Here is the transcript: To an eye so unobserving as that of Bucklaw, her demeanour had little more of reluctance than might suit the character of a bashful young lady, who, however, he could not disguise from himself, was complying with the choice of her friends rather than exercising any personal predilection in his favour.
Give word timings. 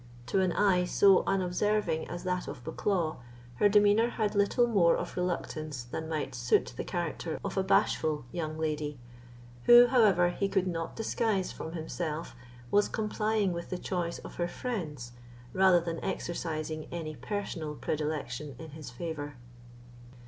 To 0.25 0.41
an 0.41 0.51
eye 0.53 0.85
so 0.85 1.23
unobserving 1.27 2.07
as 2.07 2.23
that 2.23 2.47
of 2.47 2.63
Bucklaw, 2.63 3.17
her 3.57 3.69
demeanour 3.69 4.09
had 4.09 4.33
little 4.33 4.65
more 4.65 4.95
of 4.97 5.15
reluctance 5.15 5.83
than 5.83 6.09
might 6.09 6.33
suit 6.33 6.73
the 6.75 6.83
character 6.83 7.37
of 7.45 7.55
a 7.55 7.61
bashful 7.61 8.25
young 8.31 8.57
lady, 8.57 8.97
who, 9.65 9.85
however, 9.85 10.29
he 10.29 10.49
could 10.49 10.65
not 10.65 10.95
disguise 10.95 11.51
from 11.51 11.73
himself, 11.73 12.35
was 12.71 12.89
complying 12.89 13.53
with 13.53 13.69
the 13.69 13.77
choice 13.77 14.17
of 14.17 14.37
her 14.37 14.47
friends 14.47 15.11
rather 15.53 15.79
than 15.79 16.03
exercising 16.03 16.87
any 16.91 17.15
personal 17.15 17.75
predilection 17.75 18.55
in 18.57 18.71
his 18.71 18.89
favour. 18.89 19.35